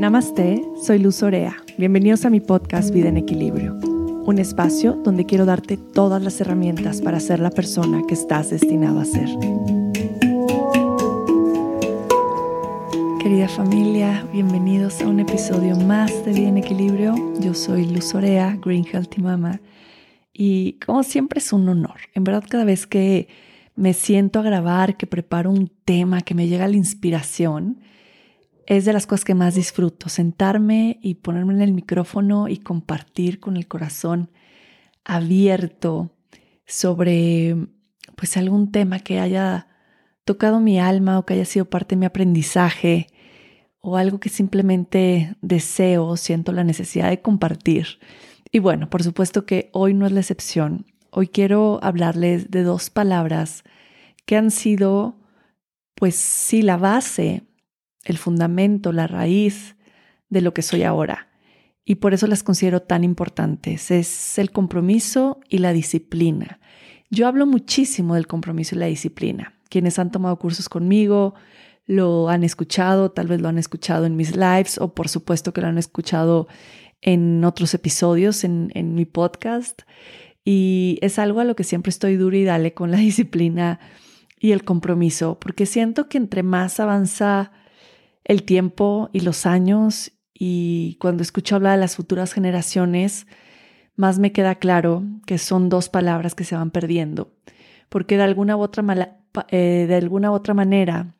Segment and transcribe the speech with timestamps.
[0.00, 1.58] Namaste, soy Luz Orea.
[1.76, 7.02] Bienvenidos a mi podcast Vida en Equilibrio, un espacio donde quiero darte todas las herramientas
[7.02, 9.28] para ser la persona que estás destinado a ser.
[13.22, 17.14] Querida familia, bienvenidos a un episodio más de Vida en Equilibrio.
[17.38, 19.60] Yo soy Luz Orea, Green Healthy Mama,
[20.32, 22.00] y como siempre es un honor.
[22.14, 23.28] En verdad, cada vez que
[23.76, 27.80] me siento a grabar, que preparo un tema, que me llega la inspiración,
[28.70, 33.40] es de las cosas que más disfruto, sentarme y ponerme en el micrófono y compartir
[33.40, 34.30] con el corazón
[35.04, 36.12] abierto
[36.66, 37.56] sobre
[38.14, 39.66] pues algún tema que haya
[40.24, 43.08] tocado mi alma o que haya sido parte de mi aprendizaje
[43.80, 47.98] o algo que simplemente deseo, siento la necesidad de compartir.
[48.52, 50.86] Y bueno, por supuesto que hoy no es la excepción.
[51.10, 53.64] Hoy quiero hablarles de dos palabras
[54.26, 55.18] que han sido,
[55.96, 57.49] pues sí, la base,
[58.04, 59.76] el fundamento, la raíz
[60.28, 61.28] de lo que soy ahora.
[61.84, 63.90] Y por eso las considero tan importantes.
[63.90, 66.60] Es el compromiso y la disciplina.
[67.10, 69.54] Yo hablo muchísimo del compromiso y la disciplina.
[69.68, 71.34] Quienes han tomado cursos conmigo
[71.86, 75.60] lo han escuchado, tal vez lo han escuchado en mis lives o por supuesto que
[75.60, 76.46] lo han escuchado
[77.00, 79.82] en otros episodios en, en mi podcast.
[80.44, 83.80] Y es algo a lo que siempre estoy duro y dale con la disciplina
[84.38, 87.52] y el compromiso, porque siento que entre más avanza
[88.30, 93.26] el tiempo y los años y cuando escucho hablar de las futuras generaciones,
[93.96, 97.34] más me queda claro que son dos palabras que se van perdiendo,
[97.88, 98.84] porque de alguna u otra,
[99.48, 101.16] eh, de alguna u otra manera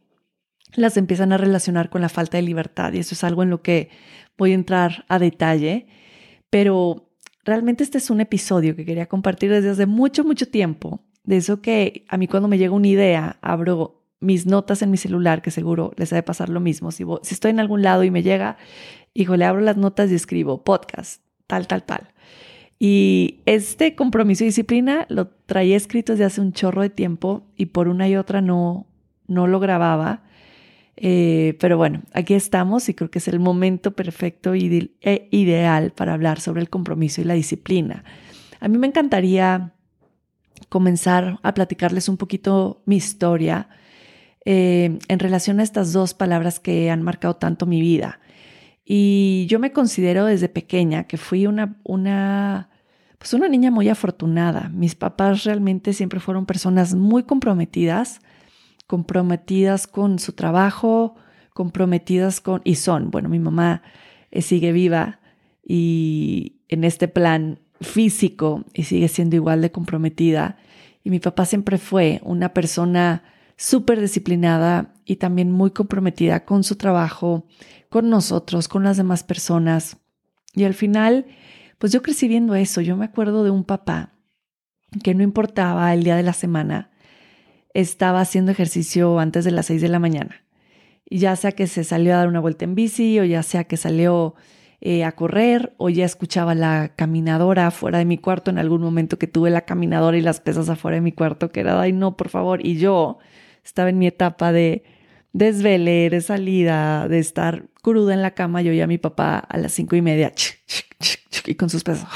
[0.77, 3.61] las empiezan a relacionar con la falta de libertad y eso es algo en lo
[3.61, 3.91] que
[4.39, 5.89] voy a entrar a detalle,
[6.49, 7.11] pero
[7.43, 11.61] realmente este es un episodio que quería compartir desde hace mucho, mucho tiempo de eso
[11.61, 15.51] que a mí cuando me llega una idea, abro mis notas en mi celular, que
[15.51, 16.93] seguro les ha de pasar lo mismo.
[16.93, 18.59] Si, si estoy en algún lado y me llega,
[19.15, 22.09] le abro las notas y escribo podcast, tal, tal, tal.
[22.79, 27.67] Y este compromiso y disciplina lo traía escrito desde hace un chorro de tiempo y
[27.67, 28.87] por una y otra no,
[29.27, 30.23] no lo grababa.
[30.97, 36.15] Eh, pero bueno, aquí estamos y creo que es el momento perfecto e ideal para
[36.15, 38.05] hablar sobre el compromiso y la disciplina.
[38.61, 39.73] A mí me encantaría
[40.69, 43.69] comenzar a platicarles un poquito mi historia
[44.45, 48.21] eh, en relación a estas dos palabras que han marcado tanto mi vida.
[48.85, 52.71] Y yo me considero desde pequeña que fui una, una,
[53.19, 54.71] pues una niña muy afortunada.
[54.75, 58.21] Mis papás realmente siempre fueron personas muy comprometidas,
[58.87, 61.15] comprometidas con su trabajo,
[61.53, 63.83] comprometidas con, y son, bueno, mi mamá
[64.31, 65.21] eh, sigue viva
[65.63, 70.57] y en este plan físico y sigue siendo igual de comprometida.
[71.05, 73.23] Y mi papá siempre fue una persona
[73.61, 77.47] súper disciplinada y también muy comprometida con su trabajo,
[77.91, 79.99] con nosotros, con las demás personas.
[80.55, 81.27] Y al final,
[81.77, 82.81] pues yo crecí viendo eso.
[82.81, 84.15] Yo me acuerdo de un papá
[85.05, 86.91] que no importaba el día de la semana,
[87.75, 90.43] estaba haciendo ejercicio antes de las seis de la mañana.
[91.05, 93.65] Y ya sea que se salió a dar una vuelta en bici o ya sea
[93.65, 94.37] que salió
[94.81, 99.19] eh, a correr o ya escuchaba la caminadora afuera de mi cuarto en algún momento
[99.19, 102.17] que tuve la caminadora y las pesas afuera de mi cuarto, que era, ay no,
[102.17, 102.65] por favor.
[102.65, 103.19] Y yo
[103.65, 104.85] estaba en mi etapa de
[105.33, 108.63] desvele, de salida, de estar cruda en la cama.
[108.63, 110.33] Yo ya a mi papá a las cinco y media
[111.47, 112.09] y con sus pesas.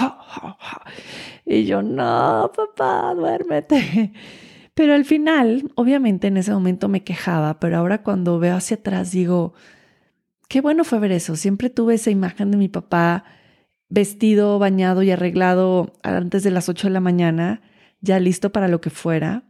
[1.47, 4.13] Y yo, no, papá, duérmete.
[4.75, 9.13] Pero al final, obviamente en ese momento me quejaba, pero ahora cuando veo hacia atrás
[9.13, 9.55] digo,
[10.49, 11.37] qué bueno fue ver eso.
[11.37, 13.25] Siempre tuve esa imagen de mi papá
[13.89, 17.63] vestido, bañado y arreglado antes de las 8 de la mañana,
[18.01, 19.45] ya listo para lo que fuera.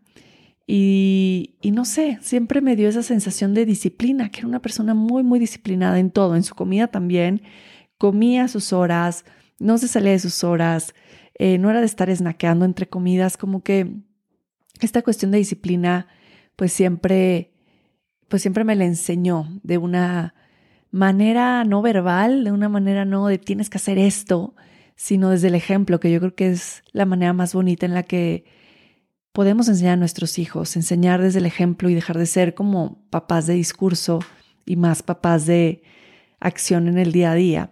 [0.66, 5.22] Y, no sé, siempre me dio esa sensación de disciplina, que era una persona muy,
[5.22, 7.42] muy disciplinada en todo, en su comida también,
[7.98, 9.25] comía a sus horas,
[9.58, 10.94] no se salía de sus horas,
[11.38, 13.93] eh, no era de estar esnaqueando entre comidas, como que
[14.81, 16.06] esta cuestión de disciplina,
[16.56, 17.52] pues siempre,
[18.28, 20.34] pues siempre me la enseñó de una
[20.90, 24.55] manera no verbal, de una manera no de tienes que hacer esto,
[24.96, 28.05] sino desde el ejemplo, que yo creo que es la manera más bonita en la
[28.05, 28.44] que
[29.34, 33.48] podemos enseñar a nuestros hijos, enseñar desde el ejemplo y dejar de ser como papás
[33.48, 34.20] de discurso
[34.64, 35.82] y más papás de
[36.38, 37.70] acción en el día a día.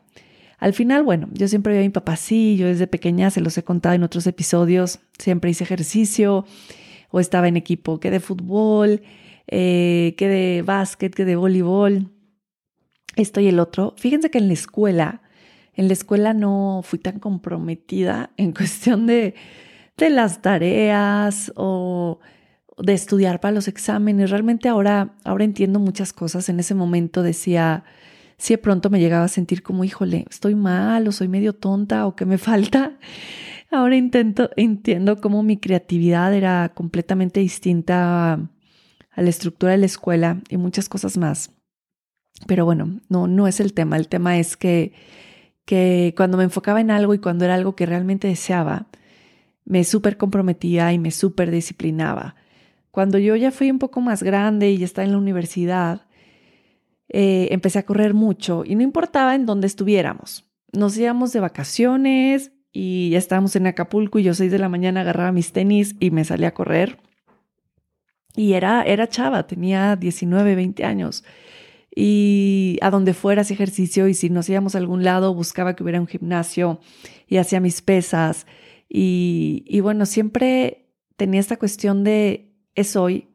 [0.58, 3.56] Al final, bueno, yo siempre vi a mi papá así, yo desde pequeña se los
[3.56, 6.46] he contado en otros episodios, siempre hice ejercicio
[7.12, 9.02] o estaba en equipo que de fútbol,
[9.46, 12.10] eh, que de básquet, que de voleibol
[13.14, 13.94] esto y el otro.
[13.98, 15.22] Fíjense que en la escuela,
[15.74, 19.36] en la escuela no fui tan comprometida en cuestión de,
[19.96, 22.20] de las tareas o
[22.78, 24.30] de estudiar para los exámenes.
[24.30, 26.48] Realmente ahora, ahora entiendo muchas cosas.
[26.48, 27.84] En ese momento decía,
[28.38, 32.06] si de pronto me llegaba a sentir como, híjole, estoy mal o soy medio tonta
[32.06, 32.98] o que me falta.
[33.70, 40.42] Ahora intento, entiendo cómo mi creatividad era completamente distinta a la estructura de la escuela
[40.48, 41.50] y muchas cosas más.
[42.46, 43.96] Pero bueno, no, no es el tema.
[43.96, 44.92] El tema es que,
[45.64, 48.88] que cuando me enfocaba en algo y cuando era algo que realmente deseaba,
[49.64, 52.34] me súper comprometía y me súper disciplinaba.
[52.90, 56.06] Cuando yo ya fui un poco más grande y ya estaba en la universidad,
[57.08, 60.46] eh, empecé a correr mucho y no importaba en dónde estuviéramos.
[60.72, 65.02] Nos íbamos de vacaciones y ya estábamos en Acapulco y yo seis de la mañana
[65.02, 66.98] agarraba mis tenis y me salía a correr.
[68.34, 71.24] Y era, era chava, tenía 19, 20 años.
[71.94, 75.82] Y a donde fuera hacía ejercicio y si nos íbamos a algún lado buscaba que
[75.82, 76.80] hubiera un gimnasio
[77.28, 78.46] y hacía mis pesas.
[78.94, 83.28] Y, bueno, siempre tenía esta cuestión de es hoy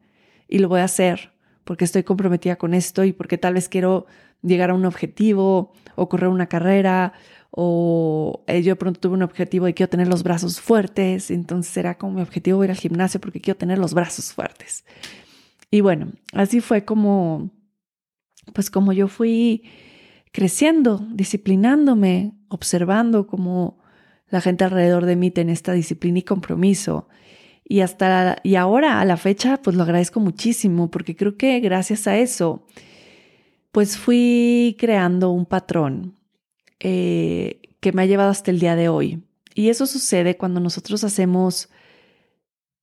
[0.46, 1.32] y lo voy a hacer
[1.64, 4.06] porque estoy comprometida con esto y porque tal vez quiero
[4.40, 7.12] llegar a un objetivo o correr una carrera
[7.50, 11.76] o eh, yo de pronto tuve un objetivo de quiero tener los brazos fuertes, entonces
[11.76, 14.84] era como mi objetivo ir al gimnasio porque quiero tener los brazos fuertes.
[15.72, 17.50] Y bueno, así fue como,
[18.54, 19.64] pues como yo fui
[20.32, 23.77] creciendo, disciplinándome, observando cómo
[24.30, 27.08] la gente alrededor de mí tiene esta disciplina y compromiso.
[27.64, 32.06] Y hasta y ahora a la fecha pues lo agradezco muchísimo porque creo que gracias
[32.06, 32.64] a eso
[33.72, 36.16] pues fui creando un patrón
[36.80, 39.22] eh, que me ha llevado hasta el día de hoy.
[39.54, 41.68] Y eso sucede cuando nosotros hacemos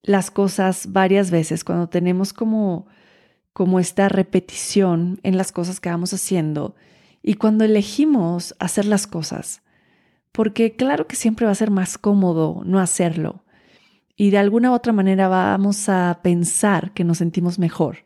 [0.03, 2.87] las cosas varias veces, cuando tenemos como,
[3.53, 6.75] como esta repetición en las cosas que vamos haciendo
[7.23, 9.63] y cuando elegimos hacer las cosas.
[10.35, 13.45] Porque claro que siempre va a ser más cómodo no hacerlo.
[14.17, 17.99] Y de alguna u otra manera vamos a pensar que nos sentimos mejor.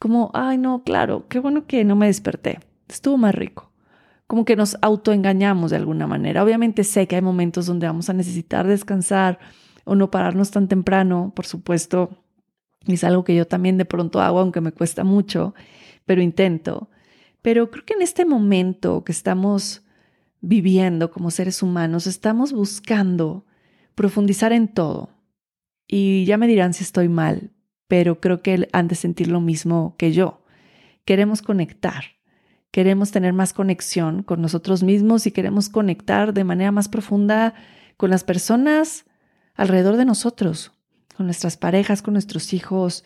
[0.00, 2.60] Como, ay, no, claro, qué bueno que no me desperté.
[2.88, 3.72] Estuvo más rico
[4.32, 6.42] como que nos autoengañamos de alguna manera.
[6.42, 9.38] Obviamente sé que hay momentos donde vamos a necesitar descansar
[9.84, 12.16] o no pararnos tan temprano, por supuesto.
[12.86, 15.54] Es algo que yo también de pronto hago, aunque me cuesta mucho,
[16.06, 16.88] pero intento.
[17.42, 19.84] Pero creo que en este momento que estamos
[20.42, 23.46] viviendo como seres humanos, estamos buscando
[23.94, 25.08] profundizar en todo.
[25.88, 27.52] Y ya me dirán si estoy mal,
[27.88, 30.42] pero creo que han de sentir lo mismo que yo.
[31.06, 32.04] Queremos conectar
[32.72, 37.54] queremos tener más conexión con nosotros mismos y queremos conectar de manera más profunda
[37.96, 39.04] con las personas
[39.54, 40.72] alrededor de nosotros,
[41.14, 43.04] con nuestras parejas, con nuestros hijos,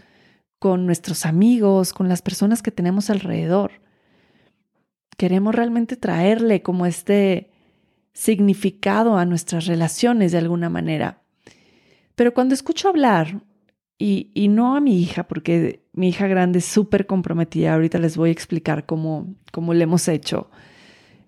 [0.60, 3.72] con nuestros amigos, con las personas que tenemos alrededor.
[5.16, 7.50] Queremos realmente traerle como este
[8.12, 11.22] significado a nuestras relaciones de alguna manera.
[12.14, 13.42] Pero cuando escucho hablar
[13.98, 17.74] y, no a mi hija, porque mi hija grande es súper comprometida.
[17.74, 20.50] Ahorita les voy a explicar cómo, cómo le hemos hecho.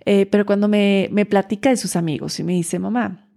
[0.05, 3.29] Eh, pero cuando me, me platica de sus amigos y me dice, mamá,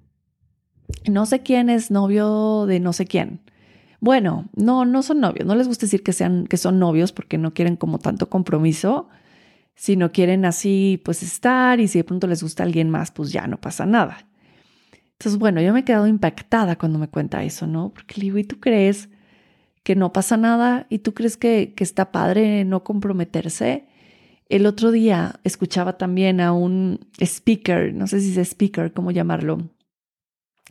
[1.10, 3.42] no sé quién es novio de no sé quién.
[4.00, 5.46] Bueno, no, no son novios.
[5.46, 9.10] No les gusta decir que, sean, que son novios porque no quieren como tanto compromiso,
[9.82, 13.48] sino quieren así pues estar y si de pronto les gusta alguien más, pues ya
[13.48, 14.28] no pasa nada.
[15.14, 17.90] Entonces, bueno, yo me he quedado impactada cuando me cuenta eso, ¿no?
[17.90, 19.10] Porque le digo, ¿y tú crees
[19.82, 23.88] que no pasa nada y tú crees que, que está padre no comprometerse.
[24.50, 29.72] El otro día escuchaba también a un speaker, no sé si es speaker, cómo llamarlo,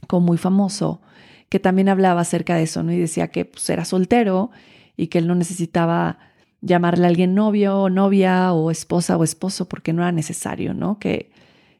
[0.06, 1.02] como muy famoso,
[1.48, 2.92] que también hablaba acerca de eso, ¿no?
[2.92, 4.52] Y decía que pues, era soltero
[4.96, 6.29] y que él no necesitaba
[6.60, 10.98] llamarle a alguien novio o novia o esposa o esposo porque no era necesario, ¿no?
[10.98, 11.30] Que,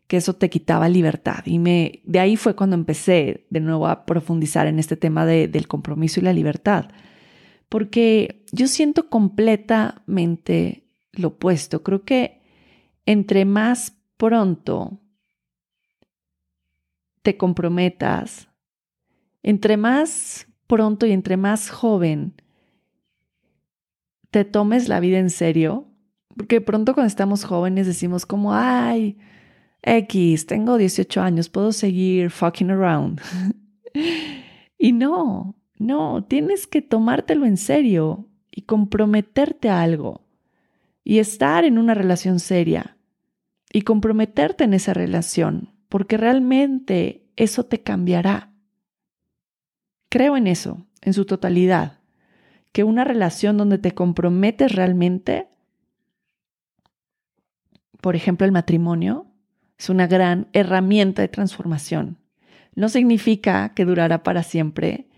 [0.06, 1.44] que eso te quitaba libertad.
[1.46, 5.48] Y me, de ahí fue cuando empecé de nuevo a profundizar en este tema de,
[5.48, 6.86] del compromiso y la libertad
[7.70, 11.82] porque yo siento completamente lo opuesto.
[11.82, 12.42] Creo que
[13.06, 15.00] entre más pronto
[17.22, 18.48] te comprometas,
[19.42, 22.34] entre más pronto y entre más joven
[24.30, 25.86] te tomes la vida en serio,
[26.36, 29.18] porque pronto cuando estamos jóvenes decimos como, ay,
[29.82, 33.20] X, tengo 18 años, puedo seguir fucking around.
[34.78, 40.22] y no, no, tienes que tomártelo en serio y comprometerte a algo
[41.04, 42.96] y estar en una relación seria
[43.72, 48.52] y comprometerte en esa relación, porque realmente eso te cambiará.
[50.08, 51.99] Creo en eso, en su totalidad,
[52.72, 55.48] que una relación donde te comprometes realmente,
[58.00, 59.26] por ejemplo el matrimonio,
[59.78, 62.18] es una gran herramienta de transformación.
[62.74, 65.08] No significa que durará para siempre,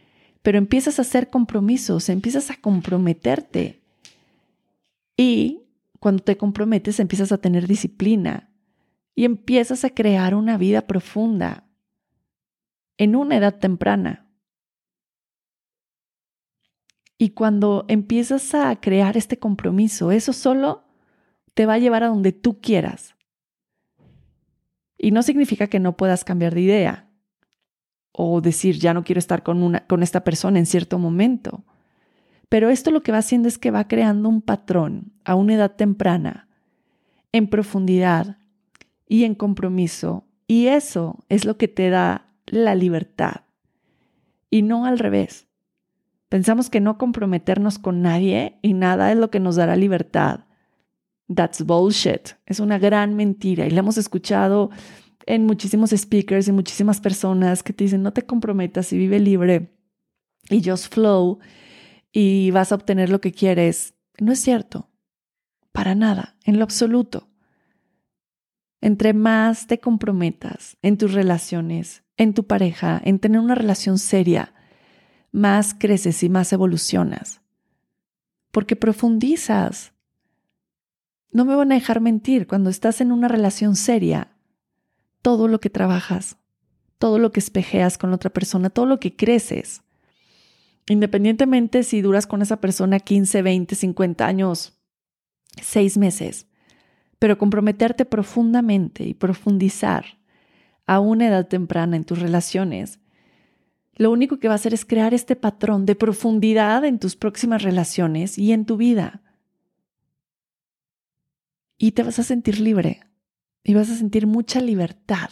[0.42, 3.82] pero empiezas a hacer compromisos, empiezas a comprometerte.
[5.16, 5.62] Y
[6.00, 8.50] cuando te comprometes empiezas a tener disciplina
[9.14, 11.64] y empiezas a crear una vida profunda
[12.99, 14.22] en una edad temprana.
[17.23, 20.83] Y cuando empiezas a crear este compromiso, eso solo
[21.55, 23.14] te va a llevar a donde tú quieras.
[24.99, 27.09] Y no significa que no puedas cambiar de idea
[28.11, 31.62] o decir, ya no quiero estar con, una, con esta persona en cierto momento.
[32.49, 35.76] Pero esto lo que va haciendo es que va creando un patrón a una edad
[35.76, 36.49] temprana,
[37.31, 38.38] en profundidad
[39.07, 40.25] y en compromiso.
[40.49, 43.43] Y eso es lo que te da la libertad.
[44.50, 45.47] Y no al revés.
[46.33, 50.47] Pensamos que no comprometernos con nadie y nada es lo que nos dará libertad.
[51.29, 52.39] That's bullshit.
[52.47, 54.71] Es una gran mentira y la hemos escuchado
[55.27, 59.77] en muchísimos speakers y muchísimas personas que te dicen no te comprometas y vive libre
[60.49, 61.39] y just flow
[62.12, 63.93] y vas a obtener lo que quieres.
[64.19, 64.89] No es cierto.
[65.71, 67.29] Para nada, en lo absoluto.
[68.81, 74.55] Entre más te comprometas en tus relaciones, en tu pareja, en tener una relación seria,
[75.33, 77.41] más creces y más evolucionas.
[78.51, 79.93] Porque profundizas.
[81.31, 84.37] No me van a dejar mentir, cuando estás en una relación seria,
[85.23, 86.37] todo lo que trabajas,
[86.99, 89.83] todo lo que espejeas con otra persona, todo lo que creces,
[90.89, 94.79] independientemente si duras con esa persona 15, 20, 50 años,
[95.61, 96.47] 6 meses,
[97.19, 100.19] pero comprometerte profundamente y profundizar
[100.87, 102.99] a una edad temprana en tus relaciones,
[103.95, 107.63] lo único que va a hacer es crear este patrón de profundidad en tus próximas
[107.63, 109.23] relaciones y en tu vida.
[111.77, 113.01] Y te vas a sentir libre
[113.65, 115.31] y vas a sentir mucha libertad,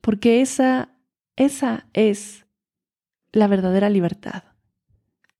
[0.00, 0.90] porque esa,
[1.36, 2.46] esa es
[3.32, 4.44] la verdadera libertad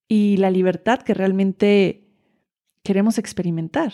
[0.09, 2.09] y la libertad que realmente
[2.83, 3.93] queremos experimentar.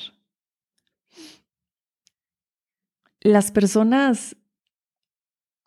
[3.21, 4.37] Las personas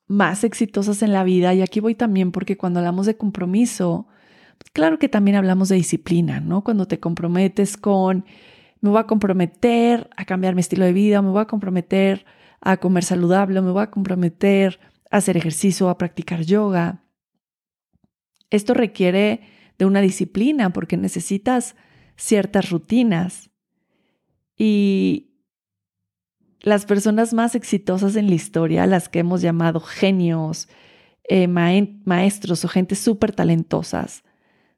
[0.07, 4.07] más exitosas en la vida, y aquí voy también porque cuando hablamos de compromiso,
[4.73, 6.63] claro que también hablamos de disciplina, ¿no?
[6.63, 8.25] Cuando te comprometes con,
[8.81, 12.25] me voy a comprometer a cambiar mi estilo de vida, me voy a comprometer
[12.61, 14.79] a comer saludable, me voy a comprometer
[15.11, 17.03] a hacer ejercicio, a practicar yoga.
[18.49, 19.41] Esto requiere
[19.77, 21.75] de una disciplina porque necesitas
[22.15, 23.51] ciertas rutinas.
[24.55, 25.32] Y
[26.63, 30.69] las personas más exitosas en la historia, las que hemos llamado genios,
[31.25, 34.23] eh, maestros o gente súper talentosas,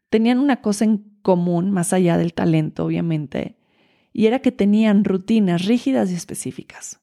[0.10, 3.58] tenían una cosa en común, más allá del talento, obviamente,
[4.12, 7.00] y era que tenían rutinas rígidas y específicas.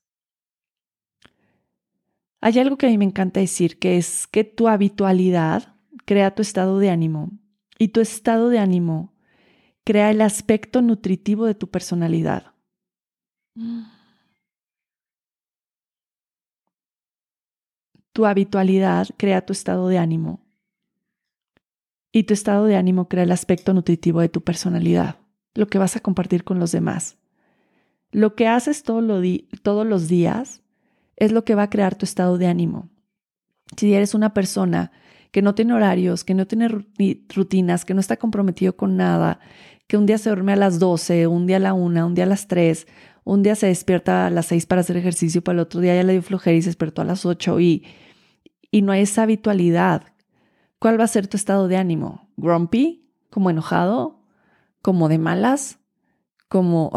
[2.41, 6.43] Hay algo que a mí me encanta decir, que es que tu habitualidad crea tu
[6.43, 7.31] estado de ánimo
[7.79, 9.15] y tu estado de ánimo
[9.85, 12.55] crea el aspecto nutritivo de tu personalidad.
[18.13, 20.41] Tu habitualidad crea tu estado de ánimo
[22.13, 25.17] y tu estado de ánimo crea el aspecto nutritivo de tu personalidad,
[25.55, 27.17] lo que vas a compartir con los demás.
[28.11, 30.63] Lo que haces todos los días
[31.17, 32.91] es lo que va a crear tu estado de ánimo.
[33.77, 34.93] Si eres una persona
[35.31, 36.69] que no tiene horarios, que no tiene
[37.35, 39.41] rutinas, que no está comprometido con nada,
[39.87, 42.25] que un día se duerme a las 12, un día a la 1, un día
[42.25, 42.87] a las 3,
[43.25, 46.03] un día se despierta a las 6 para hacer ejercicio, para el otro día ya
[46.03, 47.85] le dio flojera y se despertó a las 8 y,
[48.71, 50.05] y no hay esa habitualidad.
[50.79, 52.29] ¿Cuál va a ser tu estado de ánimo?
[52.37, 53.09] ¿Grumpy?
[53.31, 54.21] ¿Como enojado?
[54.83, 55.79] ¿Como de malas?
[56.49, 56.91] ¿Como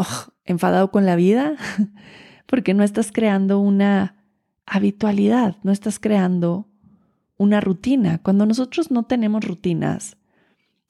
[0.44, 1.54] enfadado con la vida?
[2.46, 4.24] Porque no estás creando una
[4.66, 6.68] habitualidad, no estás creando
[7.36, 8.18] una rutina.
[8.18, 10.16] Cuando nosotros no tenemos rutinas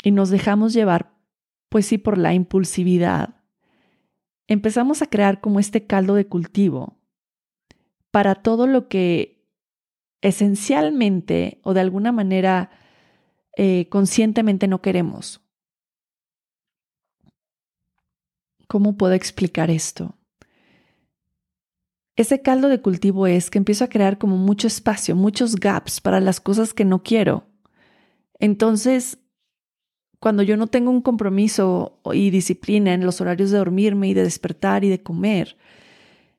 [0.02, 1.12] y nos dejamos llevar,
[1.68, 3.35] pues sí, por la impulsividad,
[4.48, 6.98] empezamos a crear como este caldo de cultivo
[8.10, 9.46] para todo lo que
[10.22, 12.70] esencialmente o de alguna manera
[13.56, 15.42] eh, conscientemente no queremos.
[18.68, 20.16] ¿Cómo puedo explicar esto?
[22.16, 26.18] ese caldo de cultivo es que empiezo a crear como mucho espacio, muchos gaps para
[26.18, 27.46] las cosas que no quiero.
[28.38, 29.18] Entonces,
[30.26, 34.24] cuando yo no tengo un compromiso y disciplina en los horarios de dormirme y de
[34.24, 35.56] despertar y de comer,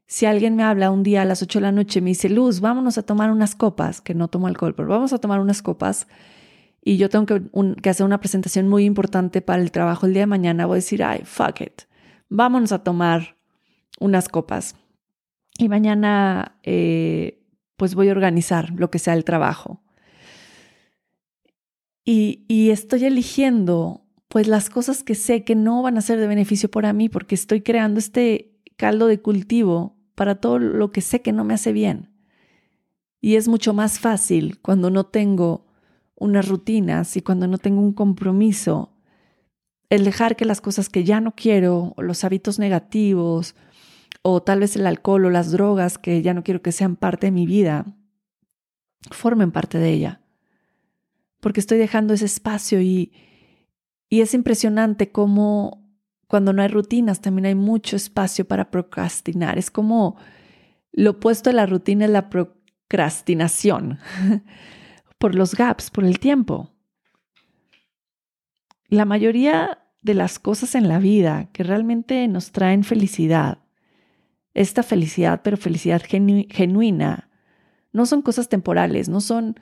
[0.05, 2.27] si alguien me habla un día a las 8 de la noche y me dice,
[2.27, 5.61] Luz, vámonos a tomar unas copas, que no tomo alcohol, pero vamos a tomar unas
[5.61, 6.09] copas,
[6.83, 10.27] y yo tengo que, hacer una presentación muy importante para el trabajo el día de
[10.27, 11.83] mañana, voy a decir, ay, fuck it,
[12.27, 13.37] vámonos a tomar
[14.01, 14.75] unas copas
[15.57, 17.41] y mañana eh,
[17.77, 19.81] pues voy a organizar lo que sea el trabajo.
[22.09, 26.71] Y, estoy eligiendo pues las cosas que sé que no van a ser de beneficio
[26.71, 31.33] para mí porque estoy creando este caldo de cultivo para todo lo que sé que
[31.33, 32.13] no me hace bien.
[33.19, 35.65] Y es mucho más fácil cuando no tengo
[36.15, 38.93] unas rutinas y cuando no tengo un compromiso,
[39.89, 43.53] el dejar que las cosas que ya no quiero, o los hábitos negativos,
[44.21, 47.27] o tal vez el alcohol o las drogas que ya no quiero que sean parte
[47.27, 47.85] de mi vida,
[49.11, 50.21] formen parte de ella.
[51.47, 53.13] Porque estoy dejando ese espacio y,
[54.09, 55.89] y es impresionante cómo
[56.27, 59.57] cuando no hay rutinas también hay mucho espacio para procrastinar.
[59.57, 60.17] Es como
[60.91, 63.97] lo opuesto de la rutina es la procrastinación
[65.19, 66.73] por los gaps, por el tiempo.
[68.89, 73.59] La mayoría de las cosas en la vida que realmente nos traen felicidad,
[74.53, 77.29] esta felicidad, pero felicidad genuina,
[77.93, 79.57] no son cosas temporales, no son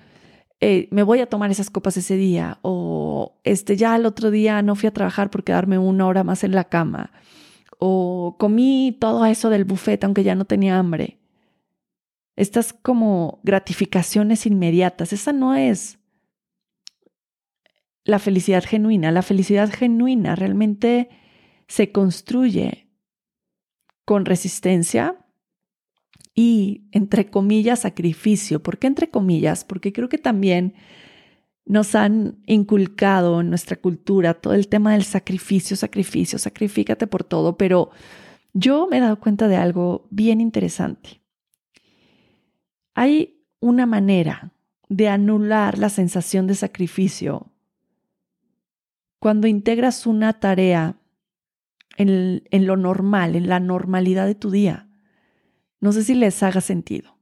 [0.68, 4.64] eh, me voy a tomar esas copas ese día o este ya el otro día
[4.64, 7.12] no fui a trabajar por quedarme una hora más en la cama
[7.78, 11.20] o comí todo eso del buffet aunque ya no tenía hambre.
[12.36, 16.00] Estas como gratificaciones inmediatas, esa no es
[18.04, 19.12] la felicidad genuina.
[19.12, 21.10] La felicidad genuina realmente
[21.68, 22.90] se construye
[24.04, 25.25] con resistencia,
[26.36, 28.62] y, entre comillas, sacrificio.
[28.62, 29.64] ¿Por qué entre comillas?
[29.64, 30.74] Porque creo que también
[31.66, 37.58] nos han inculcado en nuestra cultura todo el tema del sacrificio, sacrificio, sacrifícate por todo,
[37.58, 37.90] pero
[38.54, 41.22] yo me he dado cuenta de algo bien interesante.
[42.94, 44.52] Hay una manera
[44.90, 47.52] de anular la sensación de sacrificio
[49.20, 50.98] cuando integras una tarea
[51.98, 54.88] en, en, lo normal, en la normalidad de tu día.
[55.86, 57.16] No sé si les haga sentido.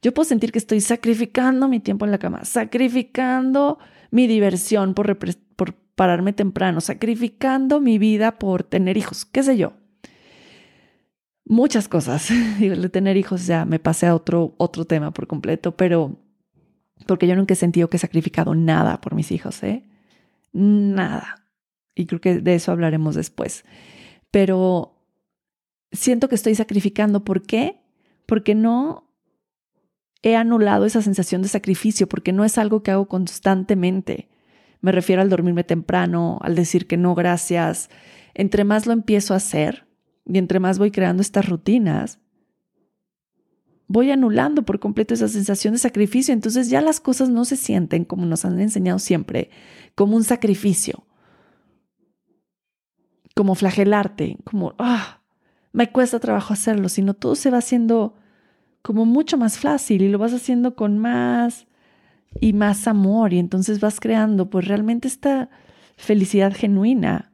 [0.00, 3.80] Yo puedo sentir que estoy sacrificando mi tiempo en la cama, sacrificando
[4.12, 5.18] mi diversión por,
[5.56, 9.72] por pararme temprano, sacrificando mi vida por tener hijos, qué sé yo.
[11.44, 12.28] Muchas cosas.
[12.60, 16.16] De tener hijos ya me pasé a otro, otro tema por completo, pero
[17.06, 19.82] porque yo nunca he sentido que he sacrificado nada por mis hijos, ¿eh?
[20.52, 21.44] Nada.
[21.96, 23.64] Y creo que de eso hablaremos después.
[24.30, 24.96] Pero
[25.92, 27.24] siento que estoy sacrificando.
[27.24, 27.79] ¿Por qué?
[28.30, 29.10] Porque no
[30.22, 34.28] he anulado esa sensación de sacrificio, porque no es algo que hago constantemente.
[34.80, 37.90] Me refiero al dormirme temprano, al decir que no, gracias.
[38.34, 39.88] Entre más lo empiezo a hacer
[40.24, 42.20] y entre más voy creando estas rutinas,
[43.88, 46.32] voy anulando por completo esa sensación de sacrificio.
[46.32, 49.50] Entonces ya las cosas no se sienten, como nos han enseñado siempre,
[49.96, 51.04] como un sacrificio,
[53.34, 55.20] como flagelarte, como, ah,
[55.72, 58.19] me cuesta trabajo hacerlo, sino todo se va haciendo
[58.82, 61.66] como mucho más fácil y lo vas haciendo con más
[62.40, 65.50] y más amor y entonces vas creando pues realmente esta
[65.96, 67.32] felicidad genuina.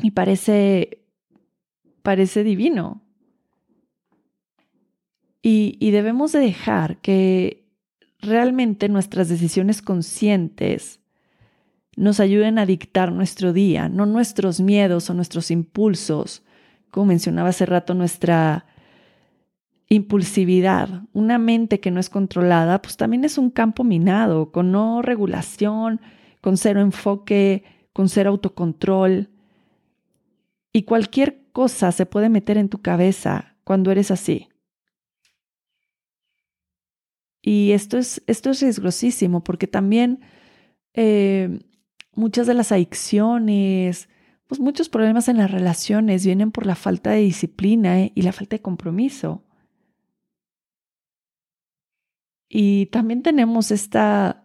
[0.00, 1.04] Y parece,
[2.02, 3.02] parece divino.
[5.42, 7.68] Y, y debemos de dejar que
[8.20, 11.00] realmente nuestras decisiones conscientes
[11.96, 16.42] nos ayuden a dictar nuestro día, no nuestros miedos o nuestros impulsos.
[16.90, 18.66] Como mencionaba hace rato, nuestra
[19.94, 25.02] impulsividad, una mente que no es controlada, pues también es un campo minado, con no
[25.02, 26.00] regulación,
[26.40, 29.30] con cero enfoque, con cero autocontrol.
[30.72, 34.48] Y cualquier cosa se puede meter en tu cabeza cuando eres así.
[37.42, 40.20] Y esto es, esto es riesgosísimo porque también
[40.94, 41.58] eh,
[42.14, 44.08] muchas de las adicciones,
[44.46, 48.12] pues muchos problemas en las relaciones vienen por la falta de disciplina ¿eh?
[48.14, 49.44] y la falta de compromiso.
[52.54, 54.44] Y también tenemos esta,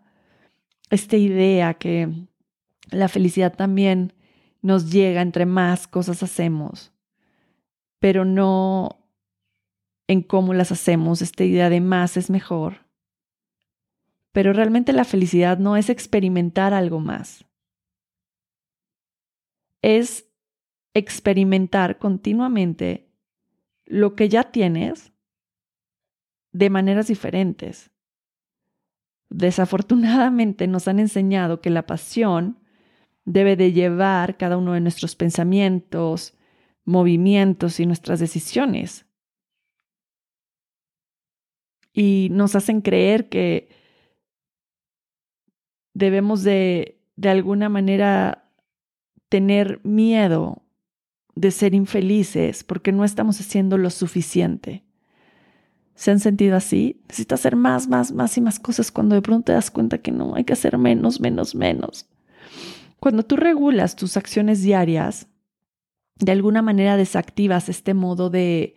[1.12, 2.10] idea que
[2.90, 4.14] la felicidad también
[4.62, 6.94] nos llega entre más cosas hacemos,
[8.00, 9.10] pero no
[10.08, 11.22] en cómo las hacemos.
[11.22, 12.86] Esta idea de más es mejor.
[14.32, 17.48] Pero realmente la felicidad no es experimentar algo más
[19.82, 20.30] es
[20.94, 23.10] experimentar continuamente
[23.86, 25.14] lo que ya tienes
[26.52, 27.92] de maneras diferentes.
[29.30, 32.60] Desafortunadamente nos han enseñado que la pasión
[33.26, 36.38] debe de llevar cada uno de nuestros pensamientos,
[36.86, 39.06] movimientos y nuestras decisiones.
[41.92, 43.70] Y nos hacen creer que
[45.94, 48.50] debemos de, de alguna manera
[49.30, 50.64] tener miedo
[51.36, 54.87] de ser infelices porque no estamos haciendo lo suficiente.
[55.98, 57.02] ¿Se han sentido así?
[57.08, 60.12] Necesitas hacer más, más, más y más cosas cuando de pronto te das cuenta que
[60.12, 62.08] no, hay que hacer menos, menos, menos.
[63.00, 65.26] Cuando tú regulas tus acciones diarias,
[66.20, 68.76] de alguna manera desactivas este modo de,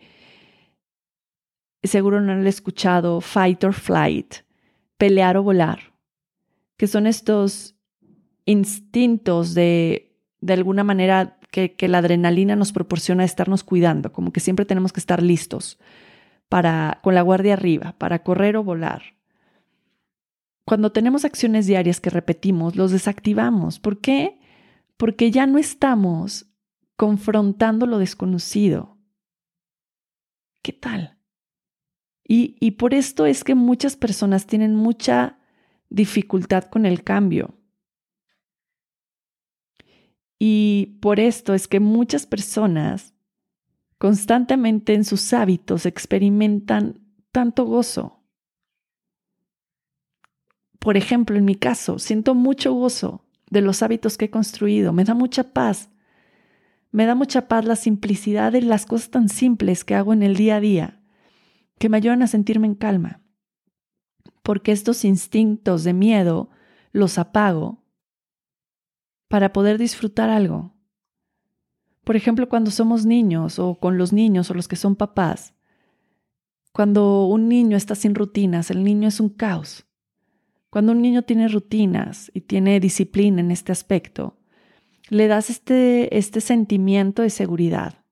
[1.83, 4.37] seguro no he escuchado, fight or flight,
[4.97, 5.93] pelear o volar,
[6.75, 7.75] que son estos
[8.45, 14.39] instintos de, de alguna manera que, que la adrenalina nos proporciona estarnos cuidando, como que
[14.39, 15.77] siempre tenemos que estar listos
[16.51, 19.15] para, con la guardia arriba, para correr o volar.
[20.65, 23.79] Cuando tenemos acciones diarias que repetimos, los desactivamos.
[23.79, 24.37] ¿Por qué?
[24.97, 26.47] Porque ya no estamos
[26.97, 28.97] confrontando lo desconocido.
[30.61, 31.17] ¿Qué tal?
[32.27, 35.39] Y, y, por esto es que muchas personas tienen mucha
[35.89, 37.57] dificultad con el cambio.
[40.37, 43.10] Y por esto es que muchas personas
[44.01, 48.25] constantemente en sus hábitos experimentan tanto gozo.
[50.79, 55.03] Por ejemplo, en mi caso, siento mucho gozo de los hábitos que he construido, me
[55.03, 55.91] da mucha paz
[56.91, 60.35] me da mucha paz la simplicidad de las cosas tan simples que hago en el
[60.35, 61.01] día a día,
[61.79, 63.21] que me ayudan a sentirme en calma.
[64.43, 66.49] Porque estos instintos de miedo
[66.91, 67.85] los apago
[69.29, 70.75] para poder disfrutar algo.
[72.03, 75.53] Por ejemplo, cuando somos niños o con los niños o los que son papás,
[76.71, 79.85] cuando un niño está sin rutinas, el niño es un caos.
[80.69, 84.37] Cuando un niño tiene rutinas y tiene disciplina en este aspecto,
[85.09, 88.05] le das este, este sentimiento de seguridad.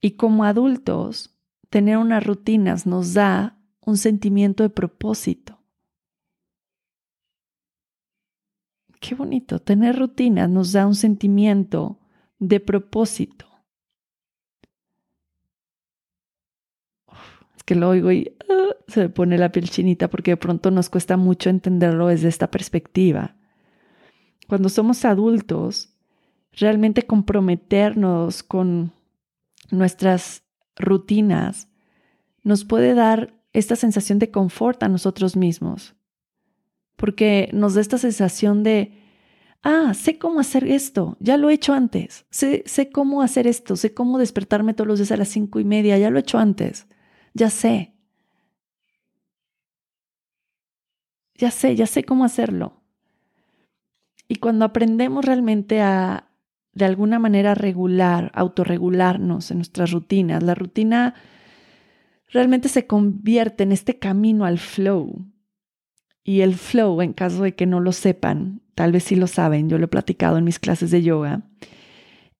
[0.00, 1.34] Y como adultos,
[1.70, 5.58] tener unas rutinas nos da un sentimiento de propósito.
[9.00, 12.01] Qué bonito, tener rutinas nos da un sentimiento
[12.42, 13.46] de propósito.
[17.56, 20.90] Es que lo oigo y ah, se pone la piel chinita porque de pronto nos
[20.90, 23.36] cuesta mucho entenderlo desde esta perspectiva
[24.52, 25.94] cuando somos adultos,
[26.52, 28.92] realmente comprometernos con
[29.70, 30.42] nuestras
[30.76, 31.68] rutinas
[32.42, 35.94] nos puede dar esta sensación de confort a nosotros mismos,
[36.96, 39.01] porque nos da esta sensación de,
[39.62, 43.76] ah, sé cómo hacer esto, ya lo he hecho antes, sé, sé cómo hacer esto,
[43.76, 46.38] sé cómo despertarme todos los días a las cinco y media, ya lo he hecho
[46.38, 46.86] antes,
[47.34, 47.94] ya sé,
[51.34, 52.82] ya sé, ya sé cómo hacerlo.
[54.28, 56.30] Y cuando aprendemos realmente a,
[56.72, 61.14] de alguna manera, regular, autorregularnos en nuestras rutinas, la rutina
[62.28, 65.26] realmente se convierte en este camino al flow.
[66.24, 69.68] Y el flow, en caso de que no lo sepan, tal vez sí lo saben,
[69.68, 71.42] yo lo he platicado en mis clases de yoga,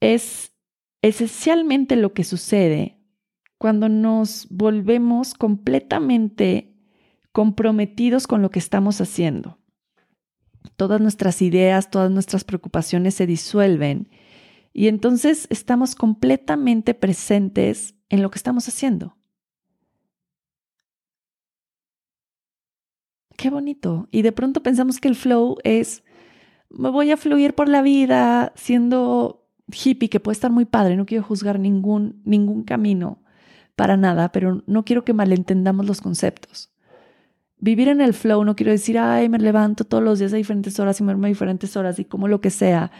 [0.00, 0.52] es
[1.02, 2.98] esencialmente lo que sucede
[3.58, 6.74] cuando nos volvemos completamente
[7.32, 9.58] comprometidos con lo que estamos haciendo
[10.76, 14.08] todas nuestras ideas, todas nuestras preocupaciones se disuelven
[14.72, 19.16] y entonces estamos completamente presentes en lo que estamos haciendo.
[23.36, 24.08] Qué bonito.
[24.10, 26.04] Y de pronto pensamos que el flow es,
[26.76, 31.06] me voy a fluir por la vida siendo hippie, que puede estar muy padre, no
[31.06, 33.22] quiero juzgar ningún, ningún camino
[33.76, 36.72] para nada, pero no quiero que malentendamos los conceptos
[37.62, 40.80] vivir en el flow no quiero decir, ay, me levanto todos los días a diferentes
[40.80, 42.90] horas y me duermo a diferentes horas y como lo que sea.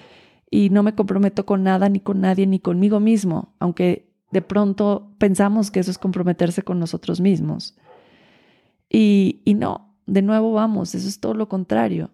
[0.51, 5.11] Y no me comprometo con nada, ni con nadie, ni conmigo mismo, aunque de pronto
[5.19, 7.77] pensamos que eso es comprometerse con nosotros mismos.
[8.89, 12.11] Y, y no, de nuevo vamos, eso es todo lo contrario.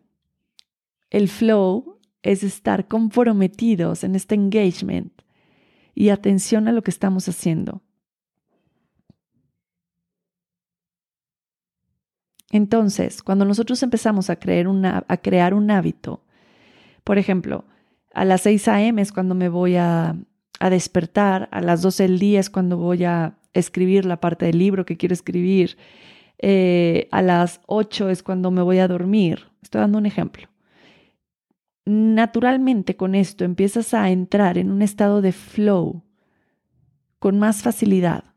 [1.11, 5.13] El flow es estar comprometidos en este engagement
[5.95, 7.83] y atención a lo que estamos haciendo.
[12.51, 16.23] Entonces, cuando nosotros empezamos a, crear, una, crear un hábito,
[17.05, 17.65] por ejemplo,
[18.15, 19.03] a las 6 a.m.
[19.03, 20.17] es cuando me voy a,
[20.59, 24.59] a, despertar, a las 12 del día es cuando voy a escribir la parte del
[24.59, 25.77] libro que quiero escribir,
[26.39, 29.49] eh, a las 8 es cuando me voy a dormir.
[29.63, 30.49] Estoy dando un ejemplo.
[31.89, 36.05] Naturalmente con esto empiezas a entrar en un estado de flow
[37.19, 38.29] con más facilidad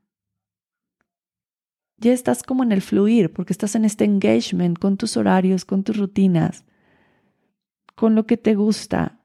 [2.01, 5.83] ya estás como en el fluir, porque estás en este engagement con tus horarios, con
[5.83, 6.65] tus rutinas,
[7.95, 9.23] con lo que te gusta.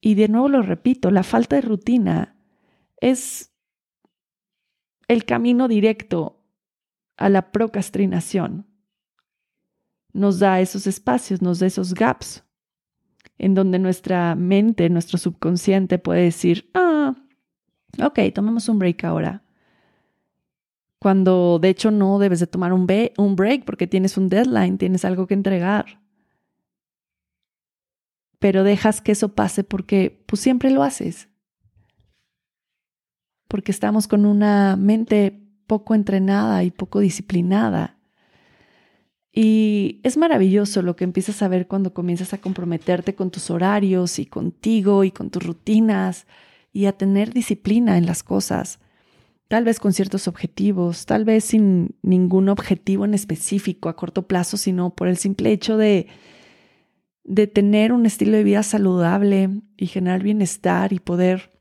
[0.00, 2.36] Y de nuevo lo repito, la falta de rutina
[3.00, 3.54] es
[5.06, 6.44] el camino directo
[7.16, 8.66] a la procrastinación.
[10.16, 12.42] Nos da esos espacios, nos da esos gaps
[13.38, 17.14] en donde nuestra mente, nuestro subconsciente puede decir, ah,
[18.02, 19.42] ok, tomemos un break ahora
[20.98, 22.86] cuando de hecho no debes de tomar un,
[23.18, 26.00] un break porque tienes un deadline, tienes algo que entregar.
[28.38, 31.28] pero dejas que eso pase porque pues siempre lo haces.
[33.48, 37.95] Porque estamos con una mente poco entrenada y poco disciplinada.
[39.38, 44.18] Y es maravilloso lo que empiezas a ver cuando comienzas a comprometerte con tus horarios
[44.18, 46.26] y contigo y con tus rutinas
[46.72, 48.78] y a tener disciplina en las cosas.
[49.48, 54.56] Tal vez con ciertos objetivos, tal vez sin ningún objetivo en específico a corto plazo,
[54.56, 56.06] sino por el simple hecho de,
[57.22, 61.60] de tener un estilo de vida saludable y generar bienestar y poder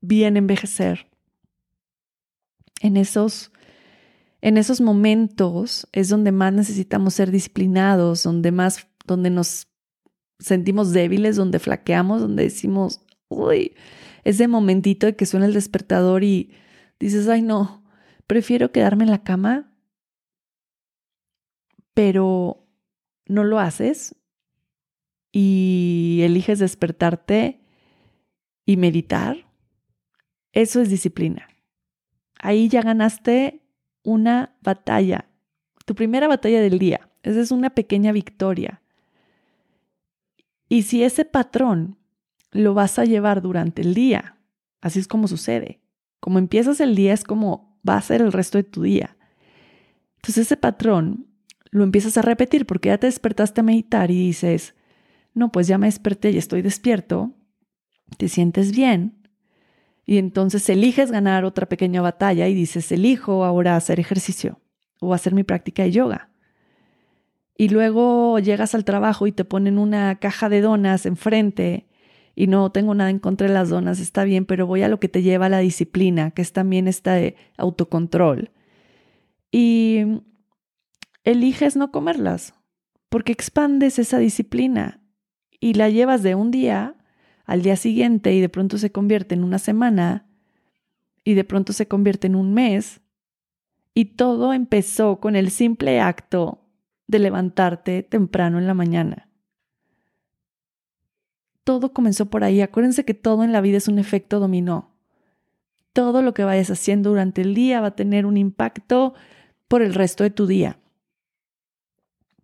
[0.00, 1.08] bien envejecer.
[2.80, 3.50] En esos,
[4.46, 9.66] en esos momentos es donde más necesitamos ser disciplinados, donde más, donde nos
[10.38, 13.74] sentimos débiles, donde flaqueamos, donde decimos, uy,
[14.22, 16.54] ese momentito de que suena el despertador y
[17.00, 17.82] dices, ay no,
[18.28, 19.76] prefiero quedarme en la cama,
[21.92, 22.68] pero
[23.26, 24.14] no lo haces
[25.32, 27.66] y eliges despertarte
[28.64, 29.50] y meditar,
[30.52, 31.48] eso es disciplina.
[32.38, 33.65] Ahí ya ganaste
[34.06, 35.28] una batalla,
[35.84, 37.10] tu primera batalla del día.
[37.22, 38.80] Esa es una pequeña victoria.
[40.68, 41.98] Y si ese patrón
[42.52, 44.38] lo vas a llevar durante el día,
[44.80, 45.80] así es como sucede.
[46.20, 49.16] Como empiezas el día es como va a ser el resto de tu día.
[50.16, 51.26] Entonces ese patrón
[51.70, 54.74] lo empiezas a repetir porque ya te despertaste a meditar y dices,
[55.34, 57.34] no, pues ya me desperté y estoy despierto,
[58.18, 59.15] te sientes bien,
[60.06, 64.60] y entonces eliges ganar otra pequeña batalla y dices, elijo ahora hacer ejercicio
[65.00, 66.30] o hacer mi práctica de yoga.
[67.58, 71.86] Y luego llegas al trabajo y te ponen una caja de donas enfrente
[72.36, 75.00] y no tengo nada en contra de las donas, está bien, pero voy a lo
[75.00, 78.50] que te lleva a la disciplina, que es también este autocontrol.
[79.50, 80.20] Y
[81.24, 82.54] eliges no comerlas
[83.08, 85.00] porque expandes esa disciplina
[85.58, 86.94] y la llevas de un día
[87.46, 90.26] al día siguiente y de pronto se convierte en una semana
[91.24, 93.00] y de pronto se convierte en un mes.
[93.94, 96.60] Y todo empezó con el simple acto
[97.06, 99.28] de levantarte temprano en la mañana.
[101.64, 102.60] Todo comenzó por ahí.
[102.60, 104.94] Acuérdense que todo en la vida es un efecto dominó.
[105.92, 109.14] Todo lo que vayas haciendo durante el día va a tener un impacto
[109.66, 110.78] por el resto de tu día.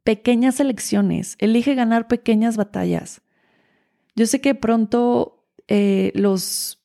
[0.05, 1.37] Pequeñas elecciones.
[1.39, 3.23] Elige ganar pequeñas batallas.
[4.15, 6.83] Yo sé que pronto eh, los,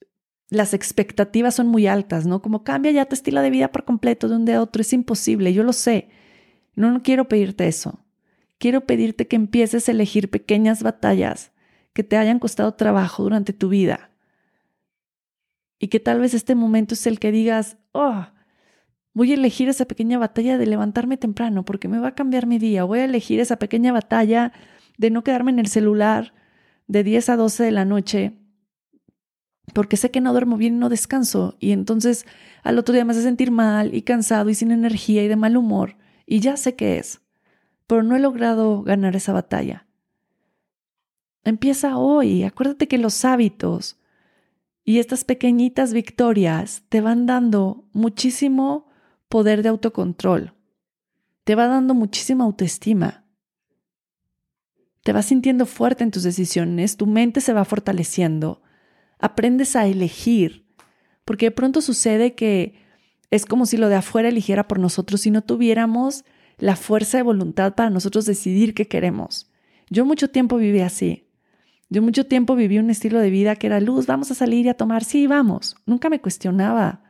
[0.49, 2.41] las expectativas son muy altas, ¿no?
[2.41, 4.93] Como cambia ya tu estilo de vida por completo de un día a otro, es
[4.93, 6.09] imposible, yo lo sé.
[6.75, 8.05] No, no quiero pedirte eso.
[8.59, 11.51] Quiero pedirte que empieces a elegir pequeñas batallas
[11.93, 14.11] que te hayan costado trabajo durante tu vida.
[15.79, 18.25] Y que tal vez este momento es el que digas, oh,
[19.13, 22.57] voy a elegir esa pequeña batalla de levantarme temprano porque me va a cambiar mi
[22.57, 22.83] día.
[22.83, 24.53] Voy a elegir esa pequeña batalla
[24.97, 26.33] de no quedarme en el celular
[26.87, 28.33] de 10 a 12 de la noche
[29.73, 32.25] porque sé que no duermo bien y no descanso y entonces
[32.63, 35.57] al otro día me hace sentir mal y cansado y sin energía y de mal
[35.57, 37.21] humor y ya sé qué es,
[37.85, 39.87] pero no he logrado ganar esa batalla.
[41.43, 43.99] Empieza hoy, acuérdate que los hábitos
[44.83, 48.87] y estas pequeñitas victorias te van dando muchísimo
[49.29, 50.53] poder de autocontrol,
[51.43, 53.26] te va dando muchísima autoestima
[55.07, 58.61] te vas sintiendo fuerte en tus decisiones, tu mente se va fortaleciendo,
[59.19, 60.65] aprendes a elegir,
[61.23, 62.73] porque de pronto sucede que
[63.31, 66.25] es como si lo de afuera eligiera por nosotros si no tuviéramos
[66.57, 69.49] la fuerza de voluntad para nosotros decidir qué queremos.
[69.89, 71.29] Yo mucho tiempo viví así.
[71.87, 74.69] Yo mucho tiempo viví un estilo de vida que era luz, vamos a salir y
[74.69, 75.77] a tomar, sí, vamos.
[75.85, 77.01] Nunca me cuestionaba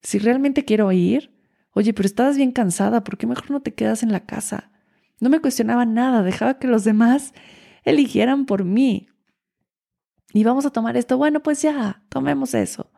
[0.00, 1.38] si realmente quiero ir.
[1.74, 4.69] Oye, pero estabas bien cansada, ¿por qué mejor no te quedas en la casa?
[5.20, 7.34] No me cuestionaba nada, dejaba que los demás
[7.84, 9.08] eligieran por mí.
[10.32, 12.90] Y vamos a tomar esto, bueno, pues ya, tomemos eso.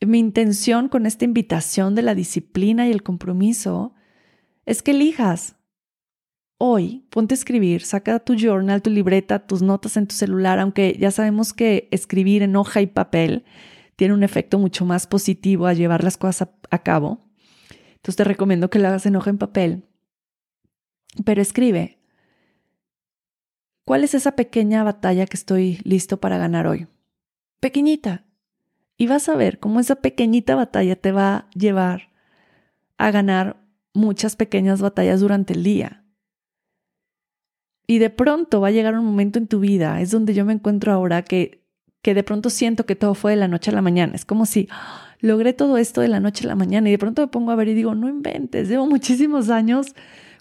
[0.00, 3.94] Mi intención con esta invitación de la disciplina y el compromiso
[4.66, 5.56] es que elijas.
[6.58, 10.96] Hoy, ponte a escribir, saca tu journal, tu libreta, tus notas en tu celular, aunque
[10.98, 13.44] ya sabemos que escribir en hoja y papel
[13.96, 17.20] tiene un efecto mucho más positivo a llevar las cosas a, cabo.
[17.96, 19.84] Entonces te recomiendo que lo hagas en hoja en papel
[21.24, 21.98] pero escribe,
[23.84, 26.86] ¿cuál es esa pequeña batalla que estoy listo para ganar hoy?
[27.60, 28.24] Pequeñita.
[28.96, 32.10] Y vas a ver cómo esa pequeñita batalla te va a llevar
[32.98, 33.62] a ganar
[33.94, 36.04] muchas pequeñas batallas durante el día.
[37.86, 40.52] Y de pronto va a llegar un momento en tu vida, es donde yo me
[40.52, 41.64] encuentro ahora, que,
[42.00, 44.14] que de pronto siento que todo fue de la noche a la mañana.
[44.14, 45.16] Es como si ¡ah!
[45.20, 47.56] logré todo esto de la noche a la mañana y de pronto me pongo a
[47.56, 49.94] ver y digo, no inventes, llevo muchísimos años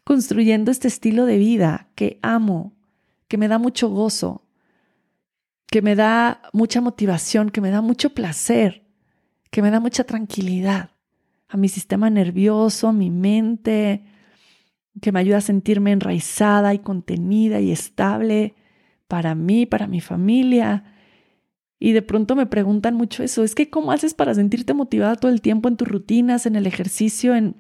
[0.03, 2.73] construyendo este estilo de vida que amo,
[3.27, 4.47] que me da mucho gozo,
[5.67, 8.83] que me da mucha motivación, que me da mucho placer,
[9.51, 10.91] que me da mucha tranquilidad
[11.47, 14.05] a mi sistema nervioso, a mi mente,
[15.01, 18.55] que me ayuda a sentirme enraizada y contenida y estable
[19.07, 20.85] para mí, para mi familia.
[21.79, 25.31] Y de pronto me preguntan mucho eso, es que ¿cómo haces para sentirte motivada todo
[25.31, 27.35] el tiempo en tus rutinas, en el ejercicio?
[27.35, 27.55] En...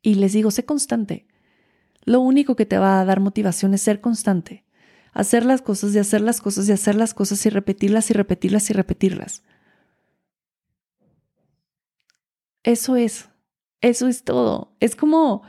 [0.00, 1.25] Y les digo, sé constante.
[2.06, 4.64] Lo único que te va a dar motivación es ser constante.
[5.12, 8.70] Hacer las cosas y hacer las cosas y hacer las cosas y repetirlas y repetirlas
[8.70, 9.42] y repetirlas.
[12.62, 13.28] Eso es,
[13.80, 14.76] eso es todo.
[14.80, 15.42] Es como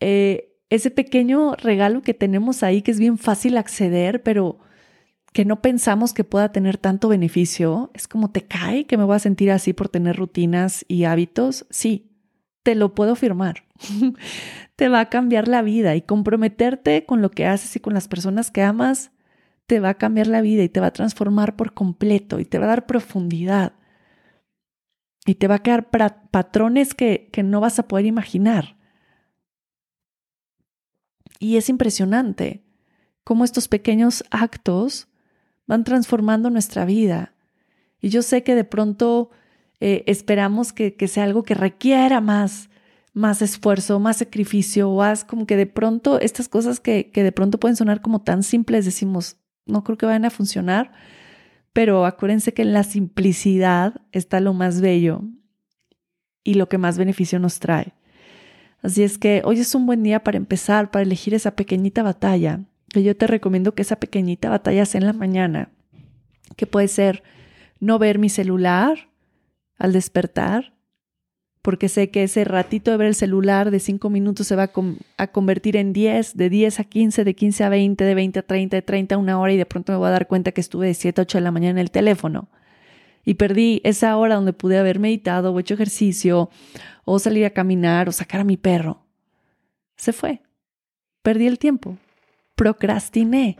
[0.00, 4.58] eh, ese pequeño regalo que tenemos ahí que es bien fácil acceder, pero
[5.32, 7.90] que no pensamos que pueda tener tanto beneficio.
[7.94, 11.66] Es como te cae que me voy a sentir así por tener rutinas y hábitos.
[11.70, 12.13] Sí,
[12.64, 13.62] te lo puedo afirmar.
[14.76, 18.08] te va a cambiar la vida y comprometerte con lo que haces y con las
[18.08, 19.12] personas que amas
[19.66, 22.58] te va a cambiar la vida y te va a transformar por completo y te
[22.58, 23.74] va a dar profundidad
[25.26, 28.76] y te va a quedar patrones que, que no vas a poder imaginar.
[31.38, 32.62] Y es impresionante
[33.22, 35.08] cómo estos pequeños actos
[35.66, 37.34] van transformando nuestra vida.
[38.00, 39.30] Y yo sé que de pronto
[39.80, 42.70] eh, esperamos que, que, sea algo que requiera más,
[43.12, 47.32] más esfuerzo, más sacrificio, o haz como que de pronto estas cosas que, que de
[47.32, 50.92] pronto pueden sonar como tan simples, decimos, no creo que vayan a funcionar,
[51.72, 55.22] pero acuérdense que en la simplicidad está lo más bello
[56.44, 57.94] y lo que más beneficio nos trae.
[58.82, 62.60] Así es que hoy es un buen día para empezar, para elegir esa pequeñita batalla,
[62.90, 65.72] que yo te recomiendo que esa pequeñita batalla sea en la mañana,
[66.56, 67.22] que puede ser
[67.80, 69.08] no ver mi celular
[69.78, 70.74] al despertar,
[71.64, 74.70] porque sé que ese ratito de ver el celular de cinco minutos se va
[75.16, 78.42] a, convertir en 10, de 10 a 15, de 15 a 20, de 20 a
[78.42, 80.60] 30, de 30 a una hora y de pronto me voy a dar cuenta que
[80.60, 82.50] estuve de 7 a 8 de la mañana en el teléfono.
[83.24, 86.50] Y perdí esa hora donde pude haber meditado o hecho ejercicio
[87.06, 89.06] o salir a caminar o sacar a mi perro.
[89.96, 90.42] Se fue.
[91.22, 91.96] Perdí el tiempo.
[92.56, 93.56] Procrastiné.